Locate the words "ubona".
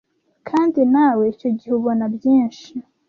1.79-2.05